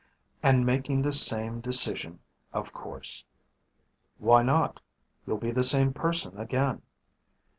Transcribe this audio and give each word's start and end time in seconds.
And 0.41 0.65
making 0.65 1.03
the 1.03 1.11
same 1.11 1.59
decision, 1.61 2.21
of 2.53 2.73
course. 2.73 3.23
Why 4.17 4.41
not? 4.41 4.79
You'll 5.27 5.37
be 5.37 5.51
the 5.51 5.63
same 5.63 5.93
person 5.93 6.39
again. 6.39 6.81